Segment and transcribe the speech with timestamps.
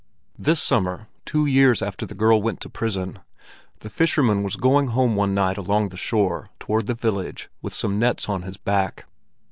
[0.39, 3.19] This summer, two years after the girl went to prison,
[3.81, 7.99] the fisherman was going home one night along the shore toward the village with some
[7.99, 9.05] nets on his back.